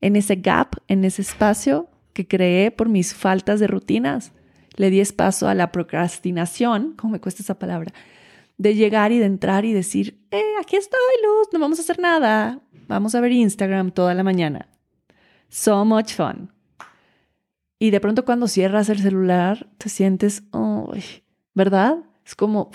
[0.00, 4.32] En ese gap, en ese espacio que creé por mis faltas de rutinas
[4.76, 7.92] le di espacio a la procrastinación, como me cuesta esa palabra,
[8.58, 11.98] de llegar y de entrar y decir, eh, aquí estoy, Luz, no vamos a hacer
[11.98, 14.68] nada, vamos a ver Instagram toda la mañana.
[15.48, 16.52] So much fun.
[17.78, 20.44] Y de pronto cuando cierras el celular, te sientes,
[21.54, 21.98] ¿verdad?
[22.24, 22.70] Es como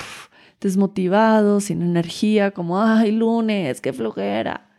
[0.60, 4.70] desmotivado, sin energía, como, ay, lunes, qué flojera.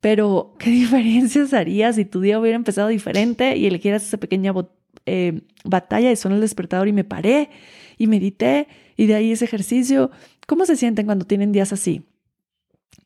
[0.00, 4.52] Pero, ¿qué diferencias haría si tu día hubiera empezado diferente y elegieras esa pequeña
[5.06, 7.50] eh, batalla de sonó el despertador y me paré
[7.98, 10.10] y medité y de ahí ese ejercicio.
[10.46, 12.04] ¿Cómo se sienten cuando tienen días así?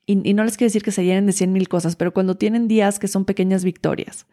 [0.07, 2.67] Y, no les quiero decir que se llenen de cien mil cosas, pero cuando tienen
[2.67, 4.27] días que son pequeñas victorias.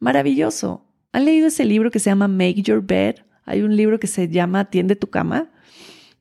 [0.00, 0.86] Maravilloso.
[1.12, 3.16] ¿Han leído ese libro que se llama Make Your Bed?
[3.44, 5.50] Hay un libro que se llama Tiende tu cama,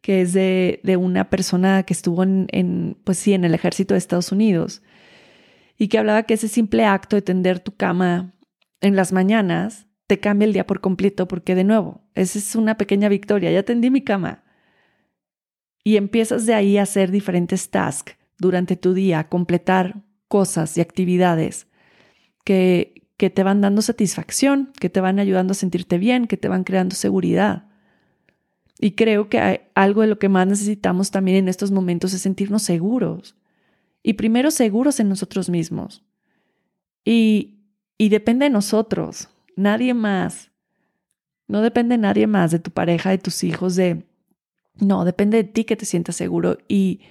[0.02, 3.94] que es de, de una persona que estuvo en, en, pues sí, en el ejército
[3.94, 4.82] de Estados Unidos
[5.78, 8.34] y que hablaba que ese simple acto de tender tu cama
[8.82, 12.78] en las mañanas te cambia el día por completo, porque de nuevo, esa es una
[12.78, 14.44] pequeña victoria, ya tendí mi cama.
[15.84, 21.68] Y empiezas de ahí a hacer diferentes tasks durante tu día, completar cosas y actividades
[22.44, 26.48] que, que te van dando satisfacción, que te van ayudando a sentirte bien, que te
[26.48, 27.68] van creando seguridad.
[28.80, 32.22] Y creo que hay algo de lo que más necesitamos también en estos momentos es
[32.22, 33.36] sentirnos seguros.
[34.02, 36.04] Y primero seguros en nosotros mismos.
[37.06, 37.60] Y,
[37.98, 40.52] y depende de nosotros nadie más.
[41.48, 44.06] No depende de nadie más, de tu pareja, de tus hijos, de...
[44.76, 47.02] No, depende de ti que te sientas seguro y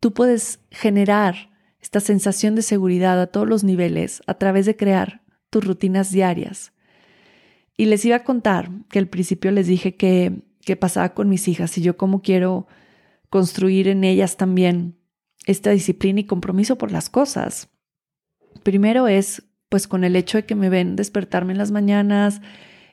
[0.00, 5.22] tú puedes generar esta sensación de seguridad a todos los niveles a través de crear
[5.48, 6.72] tus rutinas diarias.
[7.76, 11.48] Y les iba a contar que al principio les dije que, que pasaba con mis
[11.48, 12.66] hijas y yo cómo quiero
[13.30, 14.98] construir en ellas también
[15.46, 17.68] esta disciplina y compromiso por las cosas.
[18.62, 19.44] Primero es
[19.76, 22.40] pues con el hecho de que me ven despertarme en las mañanas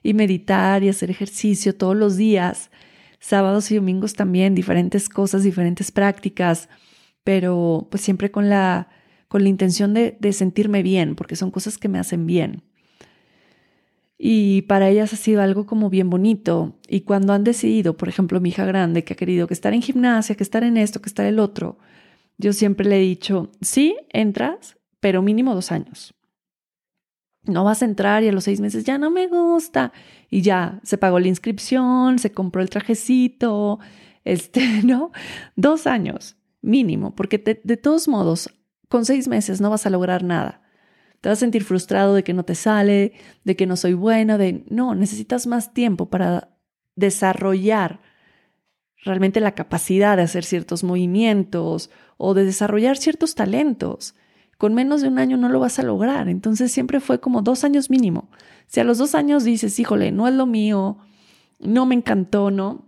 [0.03, 2.71] y meditar y hacer ejercicio todos los días,
[3.21, 6.67] sábados y domingos también, diferentes cosas, diferentes prácticas,
[7.23, 8.89] pero pues siempre con la,
[9.29, 12.63] con la intención de, de sentirme bien, porque son cosas que me hacen bien.
[14.17, 16.75] Y para ellas ha sido algo como bien bonito.
[16.89, 19.81] Y cuando han decidido, por ejemplo, mi hija grande, que ha querido que estar en
[19.81, 21.77] gimnasia, que estar en esto, que estar en el otro,
[22.38, 26.13] yo siempre le he dicho, sí, entras, pero mínimo dos años
[27.45, 29.91] no vas a entrar y a los seis meses ya no me gusta.
[30.29, 33.79] Y ya se pagó la inscripción, se compró el trajecito,
[34.23, 35.11] este, ¿no?
[35.55, 38.49] Dos años mínimo, porque de todos modos,
[38.87, 40.61] con seis meses no vas a lograr nada.
[41.19, 43.13] Te vas a sentir frustrado de que no te sale,
[43.43, 46.57] de que no soy buena, de no, necesitas más tiempo para
[46.95, 48.01] desarrollar
[49.03, 54.15] realmente la capacidad de hacer ciertos movimientos o de desarrollar ciertos talentos.
[54.58, 56.30] Con menos de un año no lo vas a lograr.
[56.30, 58.30] Entonces siempre fue como dos años mínimo.
[58.68, 60.97] Si a los dos años dices, híjole, no es lo mío,
[61.60, 62.86] no me encantó, ¿no?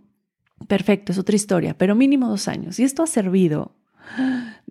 [0.68, 2.78] Perfecto, es otra historia, pero mínimo dos años.
[2.78, 3.72] Y esto ha servido.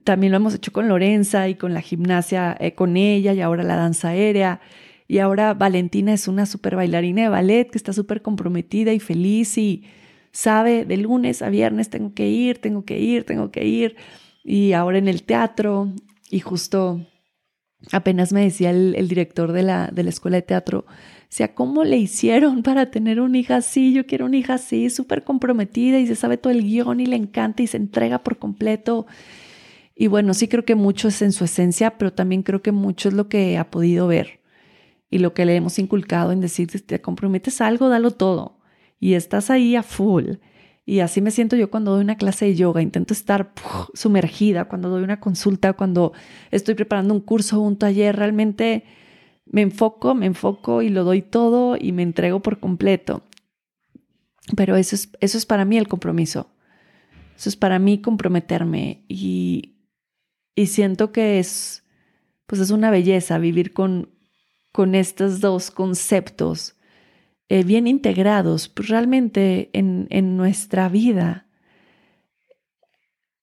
[0.03, 3.63] También lo hemos hecho con Lorenza y con la gimnasia eh, con ella y ahora
[3.63, 4.61] la danza aérea.
[5.07, 9.57] Y ahora Valentina es una super bailarina de ballet que está súper comprometida y feliz
[9.57, 9.83] y
[10.31, 13.95] sabe de lunes a viernes tengo que ir, tengo que ir, tengo que ir.
[14.43, 15.91] Y ahora en el teatro
[16.35, 16.99] y justo
[17.93, 20.85] apenas me decía el, director de la, de la escuela de teatro, o
[21.29, 23.93] sea, ¿cómo le hicieron para tener una hija así?
[23.93, 27.15] Yo quiero una hija así, súper comprometida y se sabe todo el guion y le
[27.15, 29.07] encanta y se entrega por completo.
[29.95, 33.07] Y bueno, sí creo que mucho es en su esencia, pero también creo que mucho
[33.07, 34.41] es lo que ha podido ver
[35.09, 38.59] y lo que le hemos inculcado en decir, te comprometes algo, dalo todo.
[38.99, 40.31] Y estás ahí a full.
[40.85, 42.81] Y así me siento yo cuando doy una clase de yoga.
[42.81, 43.53] Intento estar
[43.93, 46.13] sumergida cuando doy una consulta, cuando
[46.51, 48.15] estoy preparando un curso o un taller.
[48.15, 48.83] Realmente
[49.45, 53.23] me enfoco, me enfoco y lo doy todo y me entrego por completo.
[54.55, 56.51] Pero eso es, eso es para mí el compromiso.
[57.35, 59.75] Eso es para mí comprometerme y,
[60.53, 61.83] y siento que es,
[62.45, 64.09] pues es una belleza vivir con,
[64.71, 66.74] con estos dos conceptos
[67.49, 71.47] eh, bien integrados pues realmente en, en nuestra vida.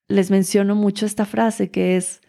[0.09, 2.21] Les menciono mucho esta frase que es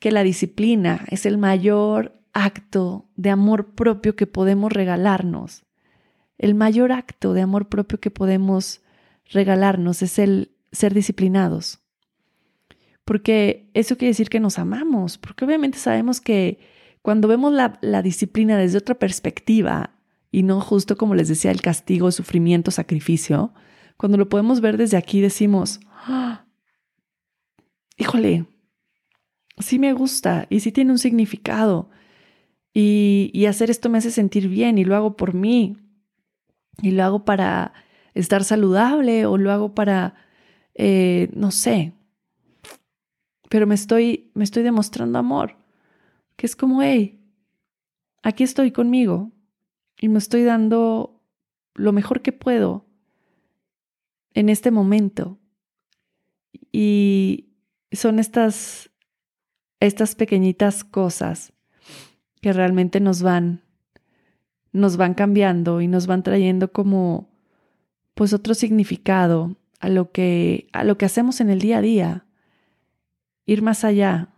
[0.00, 5.64] que la disciplina es el mayor acto de amor propio que podemos regalarnos.
[6.36, 8.82] El mayor acto de amor propio que podemos
[9.30, 11.80] regalarnos es el ser disciplinados.
[13.04, 16.58] Porque eso quiere decir que nos amamos, porque obviamente sabemos que
[17.02, 19.93] cuando vemos la, disciplina desde otra perspectiva
[20.34, 23.54] y no justo como les decía el castigo, sufrimiento, sacrificio,
[23.96, 26.46] cuando lo podemos ver desde aquí decimos, ¡Ah!
[27.96, 28.44] híjole,
[29.60, 31.88] sí me gusta y sí tiene un significado
[32.72, 35.76] y, hacer esto me hace sentir bien y lo hago por mí.
[36.82, 37.72] Y lo hago para
[38.14, 40.16] estar saludable o lo hago para,
[40.74, 41.92] eh, no sé.
[43.48, 45.56] Pero me estoy, me estoy demostrando amor.
[46.34, 47.20] Que es como, hey,
[48.24, 49.30] aquí estoy conmigo
[50.04, 51.22] y me estoy dando
[51.72, 52.84] lo mejor que puedo
[54.34, 55.38] en este momento.
[56.70, 57.54] Y
[57.90, 58.90] son estas,
[59.80, 61.54] estas pequeñitas cosas
[62.42, 63.62] que realmente nos van
[64.72, 67.30] nos van cambiando y nos van trayendo como
[68.12, 72.26] pues otro significado a lo que a lo que hacemos en el día a día.
[73.46, 74.34] Ir más allá.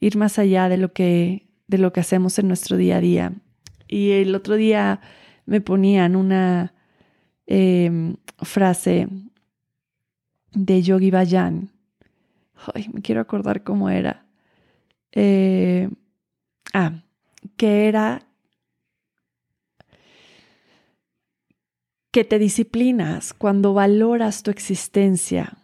[0.00, 3.40] Ir más allá de lo que de lo que hacemos en nuestro día a día.
[3.88, 5.00] Y el otro día
[5.46, 6.74] me ponían una
[7.46, 9.08] em, frase
[10.52, 11.70] de Yogi Bayan.
[12.74, 14.24] Ay, me quiero acordar cómo era.
[15.12, 15.88] Eh,
[16.74, 17.04] Ah,
[17.56, 18.26] que era
[22.10, 25.58] que te disciplinas cuando valoras tu existencia.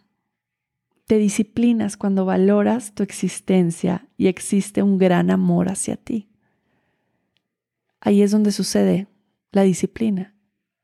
[1.05, 6.30] Te disciplinas cuando valoras tu existencia y existe un gran amor hacia ti.
[8.01, 9.07] Ahí es donde sucede
[9.51, 10.35] la disciplina.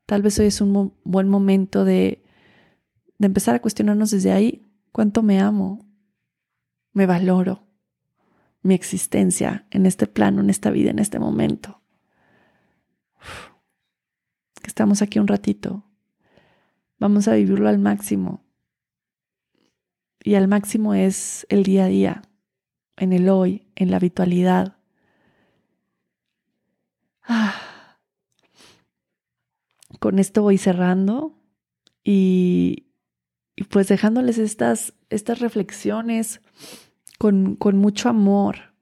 [0.05, 2.23] Tal vez hoy es un buen momento de,
[3.17, 5.85] de empezar a cuestionarnos desde ahí cuánto me amo,
[6.93, 7.67] me valoro,
[8.61, 11.81] mi existencia en este plano, en esta vida, en este momento.
[14.65, 15.83] Estamos aquí un ratito.
[16.99, 18.43] Vamos a vivirlo al máximo.
[20.23, 22.21] Y al máximo es el día a día,
[22.97, 24.76] en el hoy, en la habitualidad.
[27.27, 27.99] Ah.
[29.99, 31.39] Con esto voy cerrando
[32.03, 32.87] y,
[33.55, 36.41] y pues dejándoles estas, estas reflexiones
[37.17, 38.75] con, mucho amor,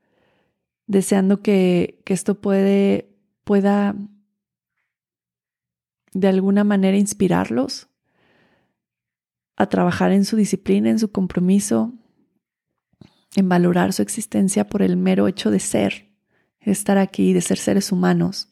[0.86, 3.96] deseando que, esto puede, pueda
[6.12, 7.88] de alguna manera inspirarlos
[9.56, 11.94] a trabajar en su disciplina, en su compromiso,
[13.38, 16.12] en valorar su existencia por el mero hecho de ser,
[16.72, 18.50] estar aquí, de ser seres humanos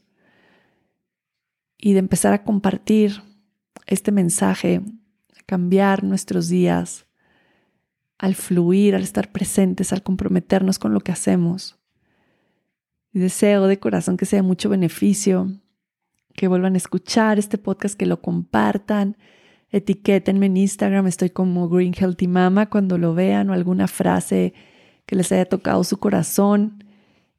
[1.77, 3.21] y de empezar a compartir
[3.87, 4.81] este mensaje,
[5.37, 7.05] a cambiar nuestros días,
[8.17, 11.77] al fluir, al estar presentes, al comprometernos con lo que hacemos.
[13.11, 15.51] Y deseo de corazón que sea de mucho beneficio,
[16.33, 19.17] que vuelvan a escuchar este podcast, que lo compartan,
[19.69, 24.53] etiquétenme en Instagram, estoy como Green Healthy Mama cuando lo vean o alguna frase
[25.05, 26.82] que les haya tocado su corazón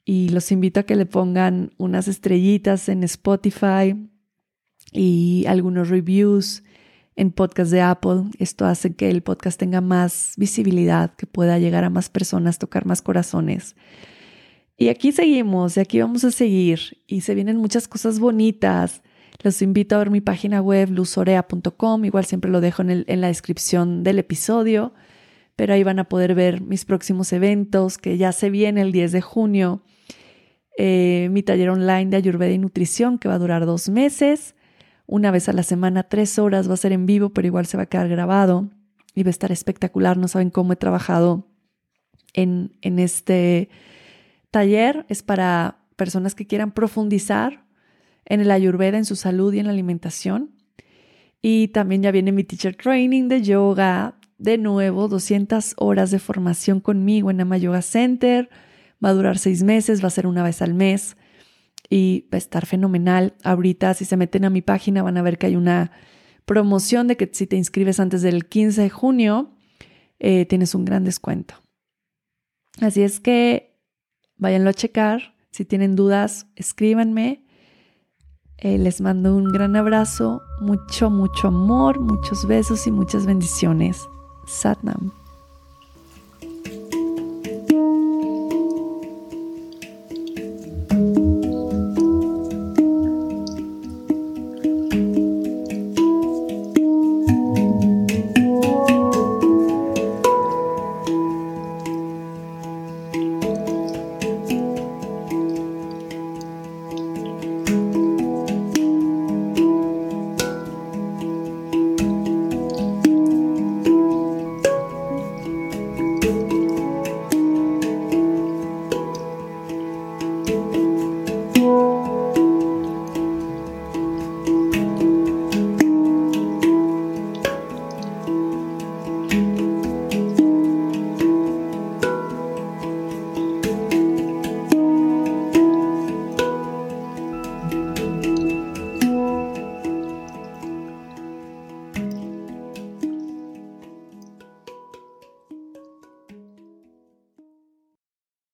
[0.05, 3.97] y los invito a que le pongan unas estrellitas en Spotify
[4.93, 6.63] y algunos reviews
[7.17, 8.25] en podcast de Apple.
[8.39, 12.87] Esto hace que el podcast tenga más visibilidad, que pueda llegar a más personas, tocar
[12.87, 13.77] más corazones.
[14.77, 19.03] Y aquí seguimos, y aquí vamos a seguir, y se vienen muchas cosas bonitas.
[19.43, 23.29] Los invito a ver mi página web, luzorea.com, igual siempre lo dejo en, en la
[23.29, 24.93] descripción del episodio,
[25.55, 29.13] pero ahí van a poder ver mis próximos eventos, que ya se viene el 10
[29.13, 29.83] de junio,
[30.77, 34.55] eh, mi taller online de Ayurveda y Nutrición, que va a durar dos meses
[35.07, 37.77] una vez a la semana, tres horas, va a ser en vivo, pero igual se
[37.77, 38.71] va a quedar grabado
[39.15, 40.17] y va a estar espectacular.
[40.17, 41.47] No saben cómo he trabajado
[42.33, 43.69] en, en este
[44.51, 45.05] taller.
[45.09, 47.65] Es para personas que quieran profundizar
[48.25, 50.53] en el ayurveda, en su salud y en la alimentación.
[51.43, 54.17] Y también ya viene mi teacher training de yoga.
[54.39, 58.49] De nuevo, 200 horas de formación conmigo en Ama Yoga Center.
[59.05, 61.17] Va a durar seis meses, va a ser una vez al mes
[61.91, 63.35] y va a estar fenomenal.
[63.43, 65.93] Ahorita, si se meten a mi página, van a ver que hay una
[66.45, 69.51] promoción de que si te inscribes antes del 15 de junio,
[70.19, 71.55] eh, tienes un gran descuento.
[72.81, 73.79] Así es que
[74.37, 75.35] váyanlo a checar.
[75.51, 77.45] Si tienen dudas, escríbanme.
[78.59, 83.99] Eh, les mando un gran abrazo, mucho, mucho amor, muchos besos y muchas bendiciones.
[84.47, 85.24] Satnam.